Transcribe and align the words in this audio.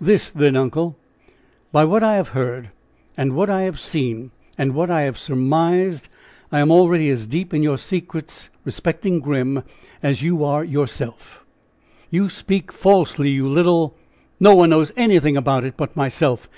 "This, 0.00 0.30
then, 0.30 0.54
uncle: 0.54 0.96
By 1.72 1.84
what 1.84 2.04
I 2.04 2.14
have 2.14 2.28
heard, 2.28 2.70
and 3.16 3.32
what 3.32 3.50
I 3.50 3.62
have 3.62 3.80
seen, 3.80 4.30
and 4.56 4.72
what 4.72 4.88
I 4.88 5.00
have 5.00 5.18
surmised, 5.18 6.08
I 6.52 6.60
am 6.60 6.70
already 6.70 7.10
as 7.10 7.26
deep 7.26 7.52
in 7.52 7.60
your 7.60 7.76
secrets 7.76 8.50
respecting 8.64 9.18
Grim 9.18 9.64
as 10.00 10.22
you 10.22 10.44
are 10.44 10.62
yourself." 10.62 11.44
"You 12.08 12.28
speak 12.30 12.70
falsely, 12.70 13.30
you 13.30 13.48
little! 13.48 13.96
No 14.38 14.54
one 14.54 14.70
knows 14.70 14.92
anything 14.96 15.36
about 15.36 15.64
it 15.64 15.76
but 15.76 15.96
myself!" 15.96 16.48